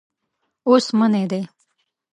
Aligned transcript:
اوس 0.67 0.85
منی 0.97 1.25
دی. 1.31 1.41